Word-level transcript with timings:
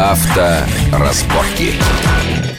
Авторазборки. 0.00 1.74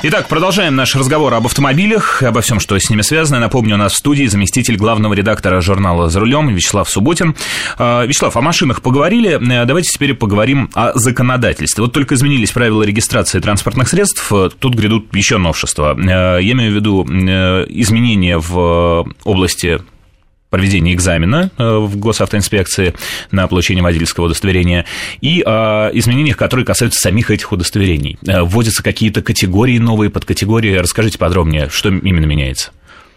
Итак, 0.04 0.28
продолжаем 0.28 0.76
наш 0.76 0.96
разговор 0.96 1.34
об 1.34 1.47
автомобилях, 1.47 2.21
обо 2.21 2.42
всем, 2.42 2.60
что 2.60 2.78
с 2.78 2.88
ними 2.88 3.02
связано. 3.02 3.40
Напомню, 3.40 3.76
у 3.76 3.78
нас 3.79 3.94
в 3.94 3.97
студии 3.97 4.26
заместитель 4.26 4.78
главного 4.78 5.15
редактора 5.15 5.60
журнала 5.60 6.08
«За 6.08 6.19
рулем» 6.19 6.49
Вячеслав 6.49 6.88
Субботин. 6.88 7.35
А, 7.79 8.06
Вячеслав, 8.06 8.38
о 8.38 8.42
машинах 8.42 8.83
поговорили, 8.83 9.40
э, 9.42 9.65
давайте 9.65 9.90
теперь 9.90 10.13
поговорим 10.13 10.69
о 10.76 10.94
законодательстве. 10.94 11.81
Вот 11.81 11.94
только 11.94 12.13
изменились 12.13 12.51
правила 12.51 12.83
регистрации 12.83 13.40
транспортных 13.40 13.89
средств, 13.89 14.31
э, 14.31 14.51
тут 14.60 14.76
грядут 14.76 15.15
еще 15.15 15.39
новшества. 15.39 15.97
Э, 15.97 16.39
я 16.41 16.52
имею 16.52 16.71
в 16.71 16.76
виду 16.76 17.03
изменения 17.03 18.38
в 18.38 19.08
области 19.23 19.81
проведения 20.52 20.94
экзамена 20.94 21.49
э, 21.58 21.77
в 21.77 21.98
госавтоинспекции 21.98 22.94
на 23.31 23.48
получение 23.48 23.84
водительского 23.84 24.26
удостоверения 24.26 24.85
и 25.21 25.41
о 25.44 25.89
изменениях, 25.94 26.38
которые 26.38 26.66
касаются 26.66 26.99
самих 26.99 27.31
этих 27.31 27.52
удостоверений. 27.52 28.20
Э, 28.27 28.44
вводятся 28.44 28.84
какие-то 28.84 29.23
категории 29.23 29.80
новые, 29.80 30.11
подкатегории. 30.11 30.75
Расскажите 30.75 31.17
подробнее, 31.17 31.70
что 31.72 31.88
именно 31.89 32.25
меняется. 32.25 32.72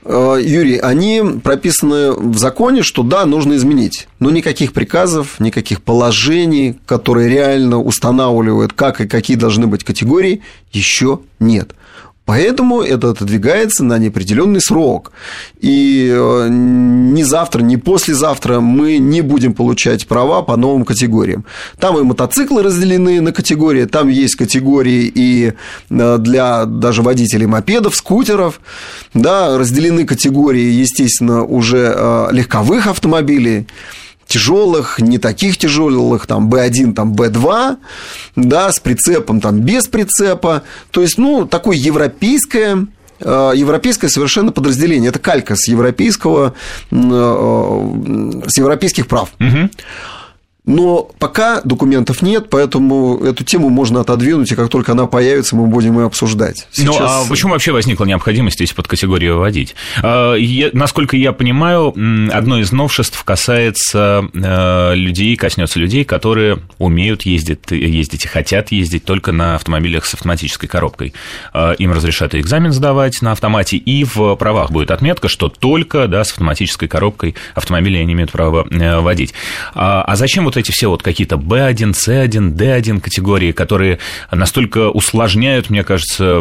Э, 0.05 0.39
Юрий, 0.41 0.79
они 0.79 1.23
прописаны 1.43 2.13
в 2.13 2.39
законе, 2.39 2.85
что 2.85 3.03
да, 3.03 3.27
нужно 3.27 3.55
изменить. 3.55 4.07
Но 4.21 4.31
никаких 4.31 4.73
приказов, 4.73 5.41
никаких 5.41 5.83
положений, 5.83 6.79
которые 6.87 7.29
реально 7.29 7.81
устанавливают, 7.81 8.75
как 8.75 9.01
и 9.01 9.09
какие 9.09 9.37
должны 9.37 9.67
быть 9.67 9.83
категории, 9.83 10.43
еще 10.73 11.19
нет. 11.41 11.75
Поэтому 12.27 12.81
это 12.81 13.11
отодвигается 13.11 13.85
на 13.85 13.99
неопределенный 13.99 14.61
срок. 14.61 15.13
И 15.61 16.11
э, 16.11 16.49
ни 16.51 17.23
завтра, 17.23 17.61
ни 17.61 17.77
послезавтра 17.77 18.61
мы 18.61 18.97
не 18.97 19.21
будем 19.21 19.53
получать 19.53 20.07
права 20.07 20.41
по 20.43 20.57
новым 20.57 20.87
категориям. 20.87 21.45
Там 21.79 21.99
и 21.99 22.03
мотоциклы 22.03 22.63
разделены 22.63 23.21
на 23.21 23.33
категории, 23.33 23.85
там 23.85 24.09
есть 24.09 24.37
категории 24.37 25.13
и 25.15 25.53
э, 25.91 26.19
для 26.19 26.65
даже 26.65 27.03
водителей 27.03 27.47
мопедов, 27.47 27.95
скутеров. 27.95 28.61
Да, 29.13 29.59
разделены 29.59 30.07
категории, 30.07 30.71
естественно, 30.81 31.45
уже 31.45 31.93
э, 31.95 32.29
легковых 32.33 32.87
автомобилей 32.87 33.67
тяжелых, 34.35 34.99
не 34.99 35.19
таких 35.19 35.57
тяжелых, 35.57 36.27
там 36.27 36.49
B1, 36.49 36.95
там 36.95 37.13
B2, 37.15 37.77
да, 38.35 38.73
с 38.73 38.81
прицепом, 38.81 39.41
там 39.41 39.61
без 39.61 39.87
прицепа. 39.87 40.63
То 40.91 41.03
есть, 41.03 41.19
ну, 41.19 41.47
такое 41.47 41.77
европейское 41.77 42.87
э, 43.21 43.53
европейское 43.55 44.11
совершенно 44.11 44.51
подразделение. 44.51 45.11
Это 45.11 45.21
калька 45.21 45.55
с 45.55 45.69
европейского, 45.69 46.55
э, 46.91 46.95
с 48.49 48.59
европейских 48.59 49.07
прав. 49.07 49.31
Угу. 49.39 49.71
Но 50.67 51.03
пока 51.19 51.61
документов 51.61 52.23
нет, 52.23 52.49
поэтому 52.49 53.23
эту 53.23 53.45
тему 53.45 53.69
можно 53.69 54.01
отодвинуть, 54.01 54.51
и 54.51 54.55
как 54.55 54.71
только 54.71 54.93
она 54.93 55.07
появится, 55.07 55.57
мы 55.57 55.67
будем 55.67 55.99
ее 55.99 56.07
обсуждать. 56.07 56.67
Сейчас... 56.73 56.99
Ну, 56.99 57.05
а 57.05 57.25
почему 57.29 57.53
вообще 57.53 57.73
возникла 57.73 58.07
необходимость 58.07 58.63
эти 58.63 58.73
подкатегории 58.73 59.29
вводить? 59.29 59.75
А, 60.03 60.35
я, 60.35 60.71
насколько 60.73 61.19
я 61.19 61.33
понимаю, 61.33 61.89
одно 62.33 62.59
из 62.61 62.73
новшеств 62.73 63.23
касается 63.25 64.25
э, 64.33 64.95
людей, 64.95 65.37
коснется 65.37 65.79
людей, 65.79 66.05
которые 66.05 66.61
умеют 66.79 67.23
ездить, 67.23 67.71
ездить 67.71 68.25
и 68.25 68.29
хотят 68.29 68.73
ездить 68.73 69.05
только 69.05 69.33
на 69.33 69.57
автомобилях 69.57 70.07
с 70.07 70.15
автоматической 70.15 70.69
коробкой. 70.69 71.13
А, 71.53 71.73
им 71.73 71.93
разрешат 71.93 72.35
экзамен 72.35 72.73
сдавать 72.73 73.21
на 73.21 73.33
автомате, 73.33 73.77
и 73.77 74.03
в 74.05 74.35
правах 74.37 74.71
будет 74.71 74.91
отметка, 74.91 75.29
что 75.29 75.51
только 75.51 76.09
да, 76.09 76.25
с 76.25 76.31
автоматической 76.31 76.89
коробкой 76.89 77.35
автомобили 77.55 77.99
они 77.99 78.15
имеют 78.15 78.33
право 78.33 78.67
э, 78.71 79.01
водить. 79.01 79.35
А, 79.75 80.03
а 80.03 80.17
зачем 80.17 80.45
вот 80.45 80.54
вот 80.55 80.61
эти 80.61 80.71
все 80.71 80.89
вот 80.89 81.03
какие-то 81.03 81.37
B1, 81.37 81.93
C1, 81.93 82.55
D1 82.55 83.01
категории, 83.01 83.53
которые 83.53 83.99
настолько 84.31 84.91
усложняют, 84.91 85.71
мне 85.71 85.85
кажется, 85.85 86.41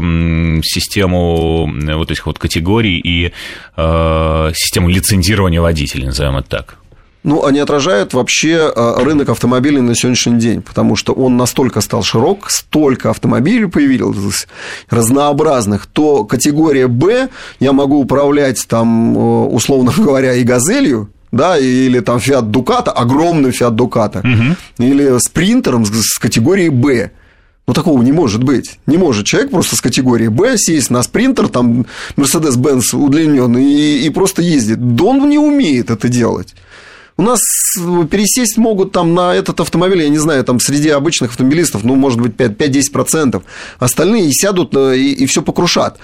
систему 0.64 1.70
вот 1.96 2.12
этих 2.12 2.26
вот 2.26 2.40
категорий 2.40 3.00
и 3.00 3.32
э, 3.76 4.52
систему 4.56 4.90
лицензирования 4.90 5.62
водителей, 5.62 6.08
назовем 6.08 6.38
это 6.38 6.50
так. 6.50 6.78
Ну, 7.24 7.46
они 7.46 7.60
отражают 7.60 8.14
вообще 8.14 8.72
э, 8.76 8.96
рынок 9.02 9.30
автомобилей 9.30 9.80
на 9.80 9.96
сегодняшний 9.96 10.40
день, 10.40 10.62
потому 10.62 10.98
что 10.98 11.14
он 11.14 11.38
настолько 11.38 11.80
стал 11.80 12.04
широк, 12.04 12.50
столько 12.50 13.10
автомобилей 13.12 13.68
появилось 13.68 14.46
разнообразных, 14.90 15.86
то 15.86 16.26
категория 16.26 16.88
«Б» 16.88 17.30
я 17.62 17.72
могу 17.72 18.00
управлять 18.00 18.66
там, 18.68 19.18
э, 19.18 19.20
условно 19.48 19.94
говоря, 19.98 20.34
и 20.34 20.44
«Газелью», 20.44 21.10
да, 21.34 21.58
или 21.58 22.00
там 22.00 22.18
Fiat 22.18 22.52
Ducato, 22.52 22.90
огромный 22.90 23.50
Fiat 23.50 23.76
Ducato, 23.76 24.20
угу. 24.20 24.56
или 24.78 25.20
спринтером 25.20 25.84
с 25.86 26.20
категории 26.20 26.70
Б. 26.70 27.12
Ну, 27.66 27.74
такого 27.74 28.02
не 28.04 28.12
может 28.12 28.44
быть. 28.44 28.80
Не 28.86 28.98
может 28.98 29.26
человек 29.26 29.50
просто 29.50 29.76
с 29.76 29.82
категории 29.82 30.28
Б 30.28 30.58
сесть 30.58 30.92
на 30.92 31.02
спринтер, 31.02 31.48
там, 31.48 31.86
Mercedes-Benz 32.18 32.96
удлиненный 32.96 33.66
и, 33.66 34.06
и 34.06 34.10
просто 34.12 34.42
ездит. 34.42 34.96
Да 34.96 35.06
он 35.06 35.28
не 35.28 35.40
умеет 35.40 35.90
это 35.90 36.08
делать. 36.08 36.54
У 37.18 37.24
нас 37.24 37.40
пересесть 38.12 38.58
могут 38.58 38.92
там 38.92 39.16
на 39.16 39.34
этот 39.34 39.60
автомобиль, 39.60 40.04
я 40.04 40.10
не 40.10 40.18
знаю, 40.18 40.44
там 40.44 40.60
среди 40.60 40.90
обычных 40.90 41.32
автомобилистов, 41.32 41.84
ну, 41.84 41.96
может 41.96 42.20
быть, 42.22 42.34
5-10%. 42.34 43.42
Остальные 43.80 44.32
сядут 44.34 44.76
и, 44.76 45.14
и 45.14 45.26
все 45.26 45.42
покрушат. 45.42 45.98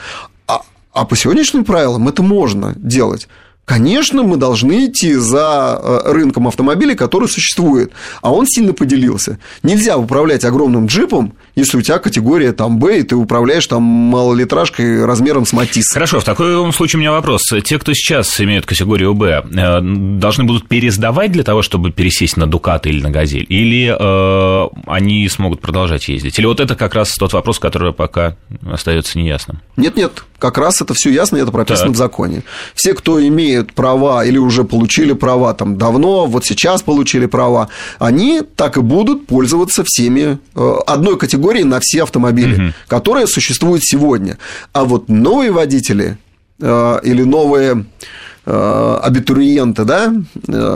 А, 0.47 0.61
а 0.91 1.05
по 1.05 1.15
сегодняшним 1.15 1.65
правилам 1.65 2.07
это 2.07 2.23
можно 2.23 2.73
делать. 2.77 3.27
Конечно, 3.69 4.23
мы 4.23 4.37
должны 4.37 4.87
идти 4.87 5.13
за 5.13 5.79
э, 5.79 6.11
рынком 6.11 6.47
автомобилей, 6.47 6.95
который 6.95 7.29
существует, 7.29 7.91
а 8.23 8.33
он 8.33 8.47
сильно 8.47 8.73
поделился. 8.73 9.37
Нельзя 9.61 9.95
управлять 9.95 10.43
огромным 10.43 10.87
джипом, 10.87 11.33
если 11.53 11.77
у 11.77 11.81
тебя 11.83 11.99
категория 11.99 12.51
там 12.51 12.79
Б, 12.79 13.01
и 13.01 13.03
ты 13.03 13.15
управляешь 13.15 13.67
там 13.67 13.83
малолитражкой 13.83 15.05
размером 15.05 15.45
с 15.45 15.53
Матис. 15.53 15.91
Хорошо, 15.93 16.19
в 16.19 16.23
таком 16.23 16.73
случае 16.73 16.97
у 16.97 17.01
меня 17.01 17.11
вопрос. 17.11 17.43
Те, 17.63 17.77
кто 17.77 17.93
сейчас 17.93 18.41
имеют 18.41 18.65
категорию 18.65 19.13
Б, 19.13 19.43
э, 19.47 19.81
должны 20.17 20.45
будут 20.45 20.67
пересдавать 20.67 21.31
для 21.31 21.43
того, 21.43 21.61
чтобы 21.61 21.91
пересесть 21.91 22.37
на 22.37 22.47
Дукат 22.47 22.87
или 22.87 23.03
на 23.03 23.11
Газель? 23.11 23.45
Или 23.49 23.95
э, 23.95 24.69
они 24.87 25.29
смогут 25.29 25.61
продолжать 25.61 26.07
ездить? 26.07 26.39
Или 26.39 26.47
вот 26.47 26.59
это 26.59 26.75
как 26.75 26.95
раз 26.95 27.13
тот 27.13 27.33
вопрос, 27.33 27.59
который 27.59 27.93
пока 27.93 28.35
остается 28.67 29.19
неясным? 29.19 29.61
Нет-нет, 29.77 30.23
как 30.39 30.57
раз 30.57 30.81
это 30.81 30.95
все 30.95 31.11
ясно, 31.11 31.37
и 31.37 31.41
это 31.41 31.51
прописано 31.51 31.89
так. 31.89 31.95
в 31.95 31.97
законе. 31.97 32.43
Все, 32.73 32.93
кто 32.93 33.19
имеют 33.59 33.73
права 33.73 34.25
или 34.25 34.37
уже 34.37 34.63
получили 34.63 35.13
права 35.13 35.53
там 35.53 35.77
давно, 35.77 36.25
вот 36.25 36.45
сейчас 36.45 36.81
получили 36.81 37.27
права, 37.27 37.67
они 37.99 38.41
так 38.55 38.77
и 38.77 38.81
будут 38.81 39.27
пользоваться 39.27 39.83
всеми 39.85 40.37
э, 40.55 40.75
одной 40.87 41.17
категорией 41.17 41.65
на 41.65 41.79
все 41.79 42.03
автомобили, 42.03 42.55
угу. 42.55 42.73
которая 42.87 43.27
существует 43.27 43.81
сегодня. 43.83 44.37
А 44.73 44.83
вот 44.83 45.09
новые 45.09 45.51
водители 45.51 46.17
э, 46.61 46.99
или 47.03 47.23
новые 47.23 47.85
э, 48.45 48.99
абитуриенты, 49.03 49.83
да, 49.83 50.13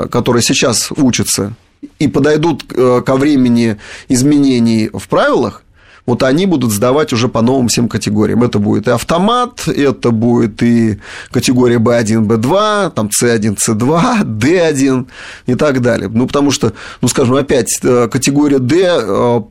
которые 0.09 0.43
сейчас 0.43 0.89
учатся 0.95 1.53
и 1.99 2.07
подойдут 2.07 2.63
ко 2.63 3.15
времени 3.15 3.77
изменений 4.09 4.89
в 4.93 5.07
правилах, 5.07 5.62
вот 6.05 6.23
они 6.23 6.45
будут 6.45 6.71
сдавать 6.71 7.13
уже 7.13 7.29
по 7.29 7.41
новым 7.41 7.69
всем 7.69 7.87
категориям. 7.87 8.43
Это 8.43 8.59
будет 8.59 8.87
и 8.87 8.91
автомат, 8.91 9.67
это 9.67 10.11
будет 10.11 10.61
и 10.61 10.99
категория 11.31 11.77
B1, 11.77 12.27
B2, 12.27 12.91
там 12.91 13.07
C1, 13.07 13.57
C2, 13.57 14.23
D1 14.23 15.07
и 15.45 15.55
так 15.55 15.81
далее. 15.81 16.09
Ну, 16.09 16.27
потому 16.27 16.51
что, 16.51 16.73
ну, 17.01 17.07
скажем, 17.07 17.35
опять, 17.35 17.79
э, 17.83 18.09
категория 18.11 18.59
D 18.59 18.85
э, 18.85 19.41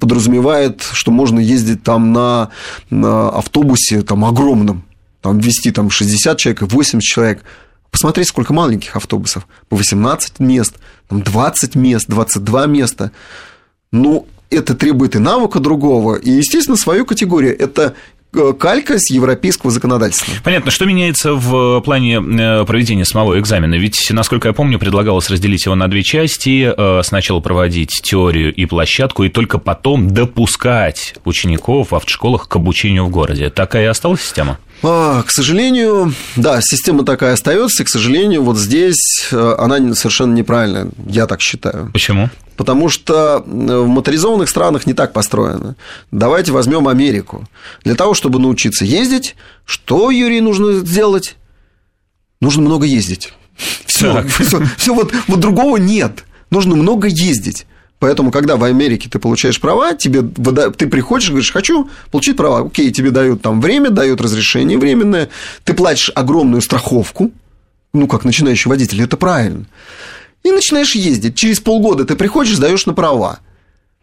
подразумевает, 0.00 0.82
что 0.92 1.12
можно 1.12 1.38
ездить 1.38 1.84
там 1.84 2.12
на, 2.12 2.48
на 2.90 3.28
автобусе 3.28 4.02
там 4.02 4.24
огромном, 4.24 4.84
там 5.20 5.38
вести 5.38 5.70
там 5.70 5.88
60 5.88 6.36
человек, 6.36 6.62
80 6.62 7.00
человек. 7.00 7.44
Посмотрите, 7.92 8.28
сколько 8.28 8.52
маленьких 8.52 8.96
автобусов. 8.96 9.46
По 9.68 9.76
18 9.76 10.40
мест, 10.40 10.76
там 11.08 11.22
20 11.22 11.76
мест, 11.76 12.06
22 12.08 12.66
места. 12.66 13.12
Ну, 13.92 14.26
это 14.54 14.74
требует 14.74 15.16
и 15.16 15.18
навыка 15.18 15.60
другого, 15.60 16.16
и, 16.16 16.30
естественно, 16.30 16.76
свою 16.76 17.04
категорию. 17.06 17.58
Это 17.58 17.94
э, 18.32 18.52
калька 18.58 18.98
с 18.98 19.10
европейского 19.10 19.70
законодательства. 19.70 20.32
Понятно. 20.44 20.70
Что 20.70 20.84
меняется 20.84 21.34
в 21.34 21.80
плане 21.80 22.16
э, 22.16 22.64
проведения 22.64 23.04
самого 23.04 23.38
экзамена? 23.38 23.74
Ведь, 23.74 24.08
насколько 24.10 24.48
я 24.48 24.54
помню, 24.54 24.78
предлагалось 24.78 25.30
разделить 25.30 25.64
его 25.64 25.74
на 25.74 25.88
две 25.88 26.02
части. 26.02 26.72
Э, 26.76 27.02
сначала 27.02 27.40
проводить 27.40 28.00
теорию 28.02 28.54
и 28.54 28.66
площадку, 28.66 29.24
и 29.24 29.28
только 29.28 29.58
потом 29.58 30.08
допускать 30.10 31.14
учеников 31.24 31.90
в 31.90 31.94
автошколах 31.94 32.48
к 32.48 32.56
обучению 32.56 33.06
в 33.06 33.10
городе. 33.10 33.50
Такая 33.50 33.84
и 33.84 33.86
осталась 33.86 34.22
система? 34.22 34.58
А, 34.82 35.22
к 35.22 35.30
сожалению, 35.30 36.12
да, 36.36 36.60
система 36.60 37.04
такая 37.04 37.34
остается, 37.34 37.82
и, 37.82 37.86
к 37.86 37.88
сожалению, 37.88 38.42
вот 38.42 38.58
здесь 38.58 39.28
она 39.30 39.94
совершенно 39.94 40.34
неправильная, 40.34 40.88
я 41.06 41.26
так 41.26 41.40
считаю. 41.40 41.90
Почему? 41.92 42.30
Потому 42.56 42.88
что 42.88 43.42
в 43.46 43.86
моторизованных 43.86 44.48
странах 44.48 44.86
не 44.86 44.94
так 44.94 45.12
построено. 45.12 45.76
Давайте 46.10 46.52
возьмем 46.52 46.88
Америку. 46.88 47.48
Для 47.84 47.94
того, 47.94 48.14
чтобы 48.14 48.38
научиться 48.38 48.84
ездить, 48.84 49.36
что, 49.64 50.10
Юрий, 50.10 50.40
нужно 50.40 50.74
сделать? 50.80 51.36
Нужно 52.40 52.62
много 52.62 52.84
ездить. 52.84 53.32
Все, 53.86 54.24
все, 54.24 54.62
все 54.76 54.94
вот, 54.94 55.12
вот 55.28 55.40
другого 55.40 55.76
нет. 55.76 56.24
Нужно 56.50 56.74
много 56.76 57.06
ездить. 57.06 57.66
Поэтому, 58.02 58.32
когда 58.32 58.56
в 58.56 58.64
Америке 58.64 59.08
ты 59.08 59.20
получаешь 59.20 59.60
права, 59.60 59.94
тебе, 59.94 60.22
ты 60.22 60.88
приходишь 60.88 61.28
и 61.28 61.30
говоришь, 61.30 61.52
хочу 61.52 61.88
получить 62.10 62.36
права. 62.36 62.66
Окей, 62.66 62.90
тебе 62.90 63.12
дают 63.12 63.42
там 63.42 63.60
время, 63.60 63.90
дают 63.90 64.20
разрешение 64.20 64.76
временное, 64.76 65.28
ты 65.62 65.72
платишь 65.72 66.10
огромную 66.12 66.62
страховку, 66.62 67.30
ну, 67.94 68.08
как 68.08 68.24
начинающий 68.24 68.68
водитель, 68.68 69.02
это 69.02 69.16
правильно. 69.16 69.66
И 70.42 70.50
начинаешь 70.50 70.96
ездить. 70.96 71.36
Через 71.36 71.60
полгода 71.60 72.04
ты 72.04 72.16
приходишь, 72.16 72.56
сдаешь 72.56 72.86
на 72.86 72.92
права. 72.92 73.38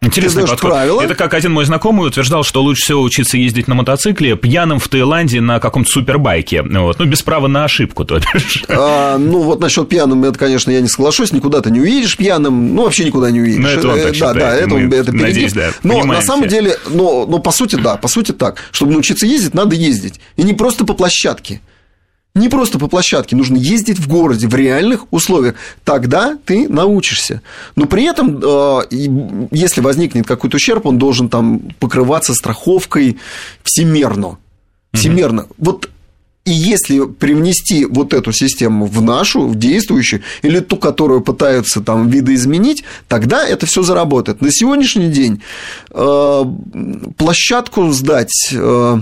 Интересный 0.02 0.46
подход. 0.46 0.70
Правила. 0.70 1.02
Это 1.02 1.14
как 1.14 1.34
один 1.34 1.52
мой 1.52 1.66
знакомый 1.66 2.08
утверждал, 2.08 2.42
что 2.42 2.62
лучше 2.62 2.84
всего 2.84 3.02
учиться 3.02 3.36
ездить 3.36 3.68
на 3.68 3.74
мотоцикле 3.74 4.34
пьяным 4.34 4.78
в 4.78 4.88
Таиланде 4.88 5.42
на 5.42 5.60
каком-то 5.60 5.90
супербайке. 5.90 6.62
Вот. 6.62 6.98
Ну, 6.98 7.04
без 7.04 7.20
права 7.20 7.48
на 7.48 7.64
ошибку, 7.64 8.06
то 8.06 8.18
бишь. 8.18 8.64
А, 8.70 9.18
ну, 9.18 9.42
вот 9.42 9.60
насчет 9.60 9.88
пьяным, 9.90 10.24
это, 10.24 10.38
конечно, 10.38 10.70
я 10.70 10.80
не 10.80 10.88
соглашусь. 10.88 11.32
Никуда 11.32 11.60
ты 11.60 11.70
не 11.70 11.80
уедешь 11.80 12.16
пьяным. 12.16 12.74
Ну, 12.74 12.84
вообще 12.84 13.04
никуда 13.04 13.30
не 13.30 13.40
уедешь. 13.40 13.62
Ну, 13.62 13.68
это 13.68 13.88
он 13.88 14.00
так 14.00 14.14
считает. 14.14 14.36
Да, 14.36 14.50
да, 14.50 14.56
это, 14.56 14.68
Мы, 14.68 14.94
это 14.94 15.12
надеюсь, 15.12 15.52
да, 15.52 15.70
Но 15.82 16.02
на 16.04 16.22
самом 16.22 16.48
все. 16.48 16.56
деле, 16.56 16.78
но, 16.88 17.26
но 17.26 17.38
по 17.38 17.50
сути, 17.50 17.74
да, 17.76 17.96
по 17.96 18.08
сути 18.08 18.32
так. 18.32 18.56
Чтобы 18.70 18.92
научиться 18.92 19.26
ездить, 19.26 19.52
надо 19.52 19.76
ездить. 19.76 20.18
И 20.36 20.42
не 20.44 20.54
просто 20.54 20.86
по 20.86 20.94
площадке. 20.94 21.60
Не 22.34 22.48
просто 22.48 22.78
по 22.78 22.86
площадке, 22.86 23.34
нужно 23.34 23.56
ездить 23.56 23.98
в 23.98 24.06
городе 24.06 24.46
в 24.46 24.54
реальных 24.54 25.12
условиях. 25.12 25.56
Тогда 25.84 26.38
ты 26.44 26.68
научишься. 26.68 27.42
Но 27.74 27.86
при 27.86 28.04
этом, 28.04 28.40
э, 28.40 28.80
если 29.50 29.80
возникнет 29.80 30.26
какой-то 30.26 30.56
ущерб, 30.56 30.86
он 30.86 30.96
должен 30.98 31.28
там 31.28 31.60
покрываться 31.80 32.32
страховкой 32.34 33.18
всемерно. 33.64 34.38
Всемерно. 34.92 35.42
Угу. 35.42 35.54
Вот 35.58 35.90
и 36.44 36.52
если 36.52 37.06
привнести 37.06 37.84
вот 37.84 38.14
эту 38.14 38.32
систему 38.32 38.86
в 38.86 39.02
нашу, 39.02 39.46
в 39.46 39.56
действующую, 39.56 40.22
или 40.42 40.60
ту, 40.60 40.76
которую 40.76 41.20
пытаются 41.20 41.80
там 41.80 42.08
видоизменить, 42.08 42.82
тогда 43.08 43.46
это 43.46 43.66
все 43.66 43.82
заработает. 43.82 44.40
На 44.40 44.50
сегодняшний 44.50 45.10
день 45.10 45.42
э, 45.90 46.44
площадку 47.18 47.90
сдать 47.90 48.52
э, 48.52 48.98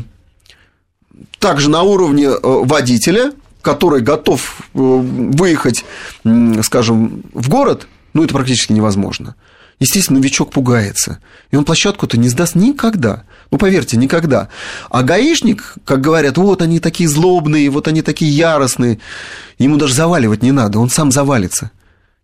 также 1.38 1.70
на 1.70 1.82
уровне 1.82 2.26
э, 2.26 2.38
водителя, 2.42 3.32
который 3.62 4.00
готов 4.00 4.60
э, 4.60 4.78
выехать, 4.78 5.84
скажем, 6.62 7.22
в 7.32 7.48
город, 7.48 7.88
ну, 8.14 8.24
это 8.24 8.34
практически 8.34 8.72
невозможно. 8.72 9.34
Естественно, 9.80 10.18
новичок 10.18 10.50
пугается. 10.50 11.20
И 11.52 11.56
он 11.56 11.64
площадку-то 11.64 12.18
не 12.18 12.28
сдаст 12.28 12.56
никогда. 12.56 13.22
Ну, 13.50 13.58
поверьте, 13.58 13.96
никогда. 13.96 14.48
А 14.90 15.02
гаишник, 15.02 15.74
как 15.84 16.00
говорят, 16.00 16.36
вот 16.36 16.62
они 16.62 16.80
такие 16.80 17.08
злобные, 17.08 17.70
вот 17.70 17.86
они 17.86 18.02
такие 18.02 18.30
яростные. 18.30 18.98
Ему 19.58 19.76
даже 19.76 19.94
заваливать 19.94 20.42
не 20.42 20.50
надо, 20.50 20.80
он 20.80 20.90
сам 20.90 21.12
завалится. 21.12 21.70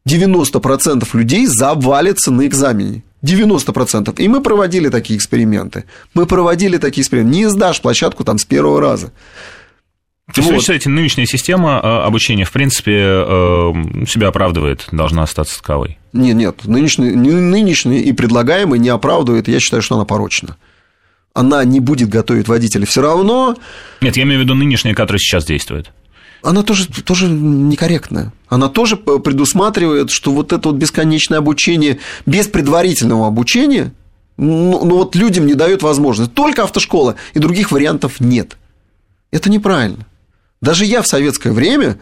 90% 0.08 1.06
людей 1.12 1.46
завалится 1.46 2.30
на 2.30 2.46
экзамене. 2.46 3.04
90%. 3.24 4.14
И 4.18 4.28
мы 4.28 4.42
проводили 4.42 4.88
такие 4.88 5.16
эксперименты. 5.16 5.84
Мы 6.12 6.26
проводили 6.26 6.76
такие 6.76 7.02
эксперименты. 7.02 7.36
Не 7.36 7.48
сдашь 7.48 7.80
площадку 7.80 8.24
там 8.24 8.38
с 8.38 8.44
первого 8.44 8.80
раза. 8.80 9.12
То 10.32 10.40
есть, 10.40 10.48
вот. 10.48 10.56
вы 10.56 10.60
считаете, 10.60 10.88
нынешняя 10.88 11.26
система 11.26 11.80
э, 11.82 12.06
обучения, 12.06 12.44
в 12.44 12.52
принципе, 12.52 12.92
э, 12.96 13.72
себя 14.08 14.28
оправдывает, 14.28 14.86
должна 14.90 15.22
остаться 15.22 15.58
таковой? 15.58 15.98
Нет, 16.14 16.36
нет, 16.36 16.64
нынешняя, 16.64 17.14
нынешняя 17.14 18.00
и 18.00 18.12
предлагаемая 18.12 18.78
не 18.78 18.88
оправдывает, 18.88 19.48
я 19.48 19.60
считаю, 19.60 19.82
что 19.82 19.96
она 19.96 20.06
порочна. 20.06 20.56
Она 21.34 21.62
не 21.64 21.80
будет 21.80 22.08
готовить 22.08 22.48
водителя 22.48 22.86
все 22.86 23.02
равно. 23.02 23.56
Нет, 24.00 24.16
я 24.16 24.22
имею 24.22 24.40
в 24.40 24.44
виду 24.44 24.54
нынешняя, 24.54 24.94
которая 24.94 25.18
сейчас 25.18 25.44
действует 25.44 25.92
она 26.44 26.62
тоже, 26.62 26.86
тоже 26.88 27.28
некорректная. 27.28 28.32
Она 28.48 28.68
тоже 28.68 28.96
предусматривает, 28.96 30.10
что 30.10 30.32
вот 30.32 30.52
это 30.52 30.68
вот 30.68 30.78
бесконечное 30.78 31.38
обучение 31.38 31.98
без 32.26 32.46
предварительного 32.46 33.26
обучения, 33.26 33.92
ну, 34.36 34.84
ну 34.84 34.96
вот 34.96 35.16
людям 35.16 35.46
не 35.46 35.54
дает 35.54 35.82
возможность. 35.82 36.34
Только 36.34 36.64
автошкола, 36.64 37.16
и 37.32 37.38
других 37.38 37.72
вариантов 37.72 38.20
нет. 38.20 38.56
Это 39.30 39.50
неправильно. 39.50 40.06
Даже 40.60 40.84
я 40.84 41.02
в 41.02 41.06
советское 41.06 41.52
время, 41.52 41.98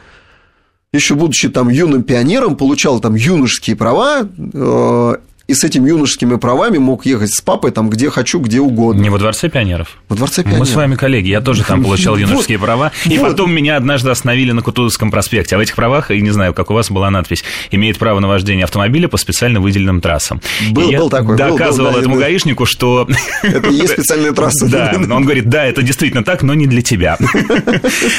еще 0.92 1.14
будучи 1.14 1.48
там 1.48 1.68
юным 1.68 2.02
пионером, 2.02 2.56
получал 2.56 3.00
там 3.00 3.14
юношеские 3.14 3.76
права, 3.76 4.28
э, 4.36 5.16
и 5.46 5.54
с 5.54 5.64
этими 5.64 5.88
юношескими 5.88 6.36
правами 6.36 6.78
мог 6.78 7.06
ехать 7.06 7.32
с 7.32 7.40
папой 7.40 7.70
там 7.70 7.90
где 7.90 8.10
хочу, 8.10 8.38
где 8.40 8.60
угодно. 8.60 9.00
Не 9.00 9.10
во 9.10 9.18
Дворце 9.18 9.48
пионеров? 9.48 9.98
Во 10.08 10.16
Дворце 10.16 10.42
пионеров. 10.42 10.60
Мы 10.60 10.66
с 10.66 10.74
вами 10.74 10.94
коллеги, 10.94 11.28
я 11.28 11.40
тоже 11.40 11.64
там 11.64 11.82
получал 11.82 12.16
юношеские 12.18 12.58
права, 12.58 12.92
и 13.04 13.18
потом 13.18 13.52
меня 13.52 13.76
однажды 13.76 14.10
остановили 14.10 14.52
на 14.52 14.62
Кутузовском 14.62 15.10
проспекте, 15.10 15.56
а 15.56 15.58
в 15.58 15.60
этих 15.60 15.74
правах, 15.74 16.10
и 16.10 16.20
не 16.20 16.30
знаю, 16.30 16.54
как 16.54 16.70
у 16.70 16.74
вас 16.74 16.90
была 16.90 17.10
надпись, 17.10 17.44
имеет 17.70 17.98
право 17.98 18.20
на 18.20 18.28
вождение 18.28 18.64
автомобиля 18.64 19.08
по 19.08 19.16
специально 19.16 19.60
выделенным 19.60 20.00
трассам. 20.00 20.40
Был, 20.70 20.90
был 20.92 21.10
такой. 21.10 21.36
Доказывал 21.36 21.96
этому 21.96 22.16
гаишнику, 22.16 22.66
что... 22.66 23.08
Это 23.42 23.68
и 23.68 23.74
есть 23.74 23.92
специальные 23.92 24.32
трассы. 24.32 24.66
Да, 24.72 24.94
он 24.96 25.24
говорит, 25.24 25.48
да, 25.48 25.66
это 25.66 25.82
действительно 25.82 26.24
так, 26.24 26.42
но 26.42 26.54
не 26.54 26.66
для 26.66 26.80
тебя. 26.82 27.18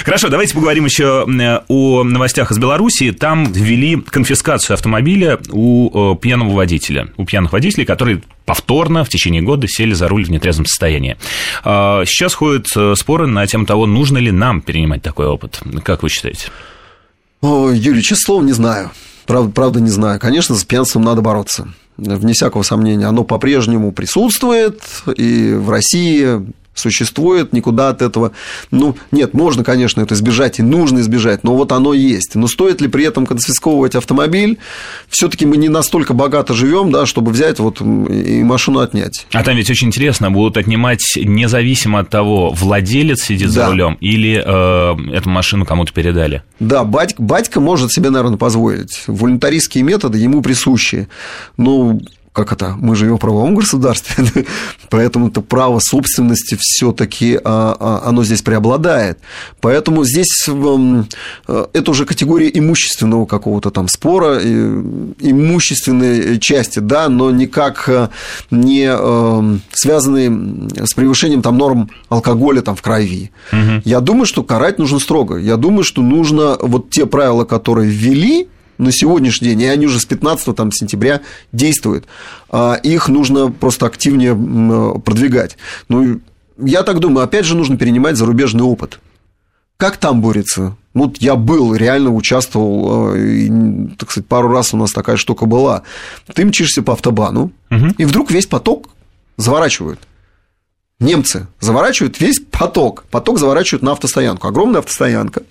Хорошо, 0.05 0.29
давайте 0.29 0.53
поговорим 0.53 0.85
еще 0.85 1.25
о 1.67 2.03
новостях 2.03 2.51
из 2.51 2.59
Беларуси. 2.59 3.11
Там 3.11 3.51
ввели 3.51 3.95
конфискацию 3.95 4.75
автомобиля 4.75 5.39
у 5.49 6.15
пьяного 6.15 6.53
водителя 6.53 7.07
у 7.17 7.25
пьяных 7.25 7.53
водителей, 7.53 7.85
которые 7.85 8.21
повторно 8.45 9.03
в 9.03 9.09
течение 9.09 9.41
года 9.41 9.67
сели 9.67 9.93
за 9.93 10.07
руль 10.07 10.25
в 10.25 10.31
нетрезвом 10.31 10.65
состоянии. 10.65 11.17
А, 11.63 12.03
сейчас 12.05 12.33
ходят 12.33 12.67
э, 12.75 12.95
споры 12.95 13.27
на 13.27 13.45
тему 13.47 13.65
того, 13.65 13.85
нужно 13.85 14.17
ли 14.17 14.31
нам 14.31 14.61
перенимать 14.61 15.01
такой 15.01 15.27
опыт. 15.27 15.61
Как 15.83 16.03
вы 16.03 16.09
считаете? 16.09 16.47
Юрий, 17.41 18.01
честно 18.01 18.25
слово, 18.25 18.43
не 18.43 18.53
знаю. 18.53 18.91
Правда, 19.25 19.51
правда, 19.51 19.79
не 19.79 19.89
знаю. 19.89 20.19
Конечно, 20.19 20.55
с 20.55 20.63
пьянством 20.63 21.03
надо 21.03 21.21
бороться. 21.21 21.69
Вне 21.97 22.33
всякого 22.33 22.63
сомнения, 22.63 23.05
оно 23.05 23.23
по-прежнему 23.23 23.91
присутствует, 23.91 24.81
и 25.15 25.53
в 25.53 25.69
России 25.69 26.41
существует, 26.73 27.53
никуда 27.53 27.89
от 27.89 28.01
этого. 28.01 28.31
Ну, 28.71 28.95
нет, 29.11 29.33
можно, 29.33 29.63
конечно, 29.63 30.01
это 30.01 30.15
избежать, 30.15 30.59
и 30.59 30.63
нужно 30.63 30.99
избежать, 30.99 31.43
но 31.43 31.55
вот 31.55 31.71
оно 31.71 31.93
есть. 31.93 32.35
Но 32.35 32.47
стоит 32.47 32.81
ли 32.81 32.87
при 32.87 33.05
этом 33.05 33.25
конфисковывать 33.25 33.95
автомобиль? 33.95 34.57
Все-таки 35.09 35.45
мы 35.45 35.57
не 35.57 35.69
настолько 35.69 36.13
богато 36.13 36.53
живем, 36.53 36.91
да, 36.91 37.05
чтобы 37.05 37.31
взять 37.31 37.59
вот 37.59 37.81
и 37.81 38.43
машину 38.43 38.79
отнять. 38.79 39.27
А 39.33 39.43
там 39.43 39.55
ведь 39.55 39.69
очень 39.69 39.87
интересно, 39.87 40.31
будут 40.31 40.57
отнимать 40.57 41.03
независимо 41.15 41.99
от 41.99 42.09
того, 42.09 42.51
владелец 42.51 43.23
сидит 43.23 43.47
да. 43.47 43.53
за 43.53 43.67
рулем 43.67 43.97
или 44.01 44.41
э, 44.43 45.15
эту 45.15 45.29
машину 45.29 45.65
кому-то 45.65 45.93
передали. 45.93 46.43
Да, 46.59 46.83
батька, 46.83 47.21
батька 47.21 47.59
может 47.59 47.91
себе, 47.91 48.09
наверное, 48.09 48.37
позволить. 48.37 49.03
Волюнтаристские 49.07 49.83
методы 49.83 50.17
ему 50.17 50.41
присущи. 50.41 51.07
Ну, 51.57 52.01
как 52.33 52.51
это, 52.51 52.75
мы 52.79 52.95
живем 52.95 53.17
в 53.17 53.19
правовом 53.19 53.53
государстве, 53.53 54.45
поэтому 54.89 55.27
это 55.27 55.41
право 55.41 55.79
собственности 55.79 56.57
все-таки 56.59 57.39
а, 57.43 57.77
а, 57.79 58.09
оно 58.09 58.23
здесь 58.23 58.41
преобладает. 58.41 59.19
Поэтому 59.61 60.03
здесь 60.03 60.47
эм, 60.47 61.07
э, 61.47 61.65
это 61.73 61.91
уже 61.91 62.05
категория 62.05 62.49
имущественного 62.51 63.27
какого-то 63.27 63.69
там 63.69 63.87
спора, 63.87 64.39
имущественной 64.39 66.39
части, 66.39 66.79
да, 66.79 67.07
но 67.07 67.29
никак 67.29 67.87
э, 67.87 68.09
не 68.49 68.85
эм, 68.85 69.61
связанные 69.71 70.31
с 70.83 70.93
превышением 70.95 71.43
там 71.43 71.57
норм 71.57 71.91
алкоголя 72.09 72.61
там 72.61 72.75
в 72.75 72.81
крови. 72.81 73.29
Угу. 73.51 73.83
Я 73.85 73.99
думаю, 73.99 74.25
что 74.25 74.43
карать 74.43 74.79
нужно 74.79 74.97
строго. 74.97 75.37
Я 75.37 75.57
думаю, 75.57 75.83
что 75.83 76.01
нужно 76.01 76.57
вот 76.59 76.89
те 76.89 77.05
правила, 77.05 77.45
которые 77.45 77.91
ввели, 77.91 78.47
на 78.77 78.91
сегодняшний 78.91 79.49
день, 79.49 79.61
и 79.61 79.67
они 79.67 79.85
уже 79.85 79.99
с 79.99 80.05
15 80.05 80.55
там, 80.55 80.71
сентября 80.71 81.21
действуют, 81.51 82.05
а 82.49 82.75
их 82.75 83.07
нужно 83.09 83.51
просто 83.51 83.85
активнее 83.85 84.35
продвигать. 84.99 85.57
Ну, 85.89 86.19
я 86.57 86.83
так 86.83 86.99
думаю, 86.99 87.23
опять 87.23 87.45
же, 87.45 87.55
нужно 87.55 87.77
перенимать 87.77 88.17
зарубежный 88.17 88.63
опыт. 88.63 88.99
Как 89.77 89.97
там 89.97 90.21
борется? 90.21 90.75
Ну, 90.93 91.11
я 91.19 91.35
был, 91.35 91.75
реально 91.75 92.13
участвовал, 92.13 93.15
э, 93.15 93.19
и, 93.19 93.51
так 93.97 94.11
сказать, 94.11 94.27
пару 94.27 94.49
раз 94.49 94.73
у 94.73 94.77
нас 94.77 94.91
такая 94.91 95.17
штука 95.17 95.45
была. 95.45 95.81
Ты 96.33 96.45
мчишься 96.45 96.83
по 96.83 96.93
автобану, 96.93 97.51
угу. 97.71 97.87
и 97.97 98.05
вдруг 98.05 98.31
весь 98.31 98.45
поток 98.45 98.89
заворачивают 99.37 99.99
немцы 100.99 101.47
заворачивают 101.59 102.19
весь 102.19 102.39
поток. 102.39 103.03
Поток 103.11 103.39
заворачивают 103.39 103.83
на 103.83 103.91
автостоянку. 103.91 104.47
Огромная 104.47 104.79
автостоянка. 104.79 105.43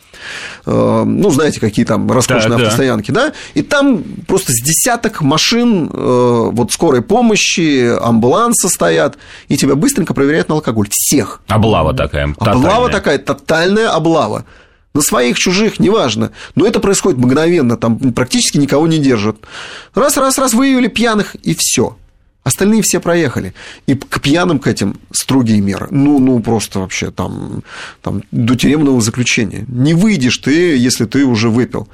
Э, 0.66 1.02
ну, 1.04 1.30
знаете, 1.30 1.60
какие 1.60 1.84
там 1.84 2.10
роскошные 2.10 2.56
да, 2.56 2.64
автостоянки, 2.64 3.10
да. 3.10 3.28
да? 3.28 3.32
И 3.54 3.62
там 3.62 4.02
просто 4.26 4.52
с 4.52 4.62
десяток 4.62 5.20
машин 5.20 5.90
э, 5.92 6.50
вот 6.52 6.72
скорой 6.72 7.02
помощи, 7.02 7.96
амбулансы 8.00 8.68
стоят, 8.68 9.18
и 9.48 9.56
тебя 9.56 9.74
быстренько 9.74 10.14
проверяют 10.14 10.48
на 10.48 10.56
алкоголь. 10.56 10.88
Всех. 10.90 11.42
Облава 11.48 11.94
такая. 11.94 12.32
Тотальная. 12.34 12.60
Облава 12.60 12.88
такая, 12.88 13.18
тотальная 13.18 13.90
облава. 13.90 14.44
На 14.94 15.00
своих, 15.00 15.38
чужих, 15.38 15.80
неважно. 15.80 16.32
Но 16.54 16.66
это 16.66 16.78
происходит 16.78 17.18
мгновенно, 17.18 17.78
там 17.78 17.98
практически 18.12 18.58
никого 18.58 18.86
не 18.86 18.98
держат. 18.98 19.36
Раз, 19.94 20.18
раз, 20.18 20.36
раз 20.36 20.52
выявили 20.52 20.88
пьяных, 20.88 21.34
и 21.36 21.56
все. 21.58 21.96
Остальные 22.44 22.82
все 22.82 22.98
проехали. 22.98 23.54
И 23.86 23.94
к 23.94 24.20
пьяным 24.20 24.58
к 24.58 24.66
этим 24.66 24.96
строгие 25.12 25.60
меры. 25.60 25.86
Ну, 25.90 26.18
ну 26.18 26.40
просто 26.40 26.80
вообще 26.80 27.10
там, 27.10 27.62
там 28.00 28.22
до 28.32 28.56
тюремного 28.56 29.00
заключения. 29.00 29.64
Не 29.68 29.94
выйдешь 29.94 30.38
ты, 30.38 30.76
если 30.76 31.04
ты 31.04 31.24
уже 31.24 31.48
выпил. 31.48 31.88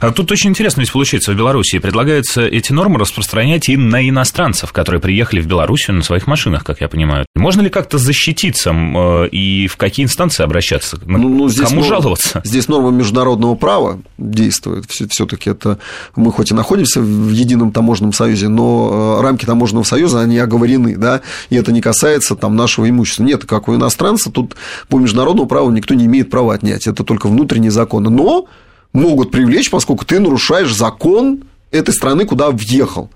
А 0.00 0.12
тут 0.12 0.30
очень 0.32 0.50
интересно 0.50 0.80
ведь 0.80 0.92
получается, 0.92 1.32
в 1.32 1.36
Беларуси 1.36 1.78
предлагается 1.78 2.42
эти 2.42 2.72
нормы 2.72 2.98
распространять 2.98 3.68
и 3.68 3.76
на 3.76 4.06
иностранцев, 4.08 4.72
которые 4.72 5.00
приехали 5.00 5.40
в 5.40 5.46
Белоруссию 5.46 5.96
на 5.96 6.02
своих 6.02 6.26
машинах, 6.26 6.64
как 6.64 6.80
я 6.80 6.88
понимаю. 6.88 7.26
Можно 7.34 7.62
ли 7.62 7.70
как-то 7.70 7.98
защититься 7.98 8.70
э, 8.70 9.28
и 9.28 9.66
в 9.66 9.76
какие 9.76 10.04
инстанции 10.04 10.42
обращаться? 10.42 10.98
Ну, 11.04 11.28
ну, 11.28 11.48
здесь 11.48 11.68
Кому 11.68 11.80
норма, 11.80 11.88
жаловаться? 11.88 12.40
Здесь 12.44 12.68
норма 12.68 12.90
международного 12.90 13.54
права 13.54 14.00
действует. 14.18 14.86
Все-таки 14.90 15.50
это 15.50 15.78
мы 16.16 16.32
хоть 16.32 16.50
и 16.50 16.54
находимся 16.54 17.00
в 17.00 17.30
едином 17.30 17.72
таможенном 17.72 18.12
союзе, 18.12 18.48
но 18.48 19.18
э, 19.18 19.22
рамки 19.22 19.44
таможенного 19.44 19.84
союза, 19.84 20.20
они 20.20 20.38
оговорены, 20.38 20.96
да, 20.96 21.20
и 21.50 21.56
это 21.56 21.72
не 21.72 21.80
касается 21.80 22.36
там 22.36 22.56
нашего 22.56 22.88
имущества. 22.88 23.24
Нет, 23.24 23.44
как 23.44 23.68
у 23.68 23.74
иностранца, 23.74 24.30
тут 24.30 24.56
по 24.88 24.98
международному 24.98 25.48
праву 25.48 25.70
никто 25.70 25.94
не 25.94 26.06
имеет 26.06 26.30
права 26.30 26.54
отнять. 26.54 26.86
Это 26.86 27.04
только 27.04 27.28
внутренние 27.28 27.70
законы. 27.70 28.10
Но 28.10 28.46
могут 28.92 29.30
привлечь, 29.30 29.70
поскольку 29.70 30.04
ты 30.04 30.20
нарушаешь 30.20 30.74
закон 30.74 31.44
этой 31.70 31.94
страны, 31.94 32.24
куда 32.24 32.50
въехал. 32.50 33.10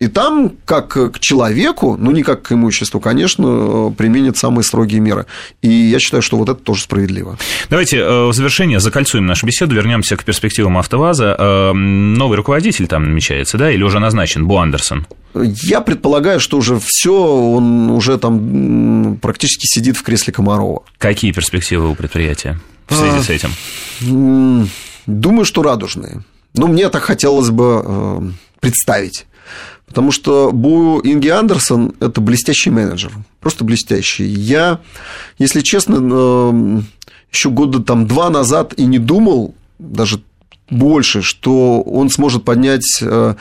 И 0.00 0.08
там, 0.08 0.52
как 0.64 0.88
к 0.88 1.18
человеку, 1.20 1.94
ну 1.98 2.10
не 2.10 2.22
как 2.22 2.40
к 2.40 2.52
имуществу, 2.52 3.00
конечно, 3.00 3.94
применят 3.96 4.38
самые 4.38 4.64
строгие 4.64 4.98
меры. 4.98 5.26
И 5.60 5.68
я 5.68 5.98
считаю, 5.98 6.22
что 6.22 6.38
вот 6.38 6.48
это 6.48 6.58
тоже 6.58 6.84
справедливо. 6.84 7.36
Давайте 7.68 7.98
э, 7.98 8.26
в 8.26 8.32
завершение 8.32 8.80
закольцуем 8.80 9.26
нашу 9.26 9.44
беседу, 9.44 9.74
вернемся 9.74 10.16
к 10.16 10.24
перспективам 10.24 10.78
АвтоВАЗа. 10.78 11.36
Э, 11.38 11.72
новый 11.74 12.38
руководитель 12.38 12.86
там 12.86 13.04
намечается, 13.04 13.58
да, 13.58 13.70
или 13.70 13.82
уже 13.82 13.98
назначен, 13.98 14.46
Бу 14.46 14.56
Андерсон? 14.56 15.06
Я 15.34 15.82
предполагаю, 15.82 16.40
что 16.40 16.56
уже 16.56 16.80
все, 16.82 17.14
он 17.14 17.90
уже 17.90 18.16
там 18.16 19.18
практически 19.20 19.66
сидит 19.66 19.98
в 19.98 20.02
кресле 20.02 20.32
Комарова. 20.32 20.82
Какие 20.96 21.32
перспективы 21.32 21.90
у 21.90 21.94
предприятия 21.94 22.58
в 22.88 22.94
связи 22.94 23.18
а, 23.18 23.22
с 23.22 23.28
этим? 23.28 23.50
Думаю, 25.06 25.44
что 25.44 25.62
радужные. 25.62 26.24
Ну, 26.54 26.66
мне 26.66 26.88
так 26.88 27.02
хотелось 27.02 27.50
бы 27.50 27.82
э, 27.84 28.20
представить. 28.60 29.26
Потому 29.86 30.12
что 30.12 30.52
Бу 30.52 31.00
Инги 31.02 31.28
Андерсон– 31.28 31.94
это 32.00 32.20
блестящий 32.20 32.70
менеджер, 32.70 33.12
просто 33.40 33.64
блестящий. 33.64 34.24
Я, 34.24 34.80
если 35.38 35.62
честно, 35.62 35.98
э, 36.00 36.80
еще 37.32 37.50
года 37.50 37.80
там 37.80 38.06
два 38.06 38.30
назад 38.30 38.74
и 38.76 38.86
не 38.86 38.98
думал, 38.98 39.54
даже 39.80 40.22
больше, 40.70 41.22
что 41.22 41.82
он 41.82 42.10
сможет 42.10 42.44
поднять 42.44 43.00
э, 43.02 43.34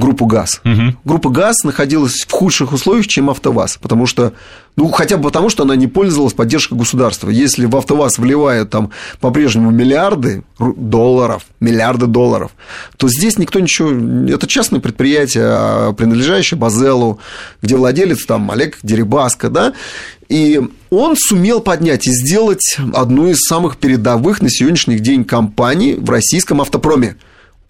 группу 0.00 0.26
ГАЗ. 0.26 0.60
Угу. 0.64 0.96
Группа 1.04 1.30
ГАЗ 1.30 1.62
находилась 1.64 2.24
в 2.26 2.32
худших 2.32 2.72
условиях, 2.72 3.06
чем 3.06 3.30
АвтоВАЗ, 3.30 3.78
потому 3.80 4.06
что, 4.06 4.32
ну, 4.74 4.88
хотя 4.88 5.16
бы 5.16 5.24
потому, 5.24 5.48
что 5.50 5.62
она 5.62 5.76
не 5.76 5.86
пользовалась 5.86 6.32
поддержкой 6.32 6.76
государства. 6.76 7.30
Если 7.30 7.66
в 7.66 7.76
АвтоВАЗ 7.76 8.18
вливают 8.18 8.70
там 8.70 8.90
по-прежнему 9.20 9.70
миллиарды 9.70 10.42
долларов, 10.58 11.44
миллиарды 11.60 12.06
долларов, 12.06 12.50
то 12.96 13.08
здесь 13.08 13.38
никто 13.38 13.60
ничего... 13.60 13.90
Это 14.34 14.48
частное 14.48 14.80
предприятие, 14.80 15.44
а, 15.46 15.92
принадлежащее 15.92 16.58
Базелу, 16.58 17.20
где 17.62 17.76
владелец 17.76 18.24
там 18.24 18.50
Олег 18.50 18.78
Дерибаска, 18.82 19.50
да, 19.50 19.74
и 20.28 20.60
он 20.90 21.16
сумел 21.16 21.60
поднять 21.60 22.06
и 22.06 22.12
сделать 22.12 22.76
одну 22.94 23.28
из 23.28 23.40
самых 23.40 23.76
передовых 23.76 24.40
на 24.40 24.48
сегодняшний 24.48 24.98
день 24.98 25.24
компаний 25.24 25.94
в 25.94 26.08
российском 26.08 26.60
автопроме. 26.60 27.16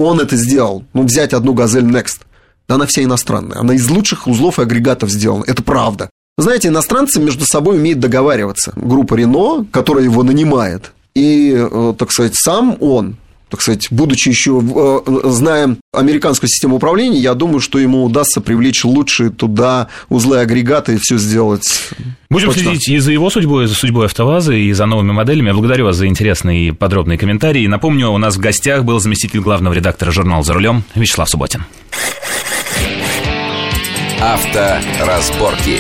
Он 0.01 0.19
это 0.19 0.35
сделал. 0.35 0.83
Ну, 0.95 1.03
взять 1.03 1.35
одну 1.35 1.53
«Газель 1.53 1.85
Next». 1.85 2.23
Да 2.67 2.77
она 2.77 2.87
вся 2.87 3.03
иностранная. 3.03 3.59
Она 3.59 3.75
из 3.75 3.87
лучших 3.91 4.27
узлов 4.27 4.59
и 4.59 4.63
агрегатов 4.63 5.11
сделана. 5.11 5.45
Это 5.47 5.63
правда. 5.63 6.09
Знаете, 6.39 6.69
иностранцы 6.69 7.21
между 7.21 7.45
собой 7.45 7.77
умеют 7.77 8.01
договариваться. 8.01 8.73
Группа 8.77 9.15
Рено, 9.15 9.67
которая 9.71 10.05
его 10.05 10.23
нанимает, 10.23 10.93
и, 11.15 11.55
э, 11.55 11.95
так 11.99 12.13
сказать, 12.13 12.35
сам 12.35 12.79
он 12.81 13.17
так 13.51 13.61
сказать, 13.61 13.89
будучи 13.91 14.29
еще, 14.29 14.63
э, 14.63 15.29
зная 15.29 15.77
американскую 15.93 16.49
систему 16.49 16.77
управления, 16.77 17.19
я 17.19 17.35
думаю, 17.35 17.61
что 17.61 17.79
ему 17.79 18.05
удастся 18.05 18.41
привлечь 18.41 18.85
лучшие 18.85 19.31
туда 19.31 19.89
узлы 20.09 20.39
агрегата 20.39 20.93
и 20.93 20.99
все 20.99 21.19
сделать. 21.19 21.91
Будем 22.31 22.49
точно. 22.49 22.63
следить 22.63 22.89
и 22.89 22.99
за 22.99 23.13
его 23.13 23.29
судьбой, 23.29 23.65
и 23.65 23.67
за 23.67 23.75
судьбой 23.75 24.07
АвтоВАЗа, 24.07 24.53
и 24.53 24.73
за 24.73 24.87
новыми 24.87 25.13
моделями. 25.13 25.49
Я 25.49 25.55
благодарю 25.55 25.87
вас 25.87 25.97
за 25.97 26.07
интересные 26.07 26.69
и 26.69 26.71
подробные 26.71 27.19
комментарии. 27.19 27.67
Напомню, 27.67 28.11
у 28.11 28.19
нас 28.19 28.37
в 28.37 28.41
гостях 28.41 28.85
был 28.85 29.01
заместитель 29.01 29.41
главного 29.41 29.75
редактора 29.75 30.13
журнала 30.13 30.45
«За 30.45 30.55
рулем» 30.55 30.85
Вячеслав 30.95 31.29
Субботин. 31.29 31.65
Авторазборки. 34.21 35.79